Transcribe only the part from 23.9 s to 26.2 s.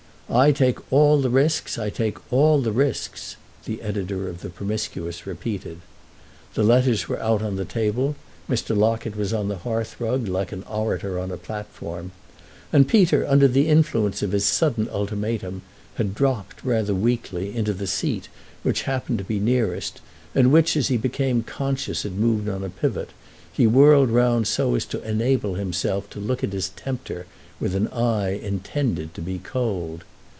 round so as to enable himself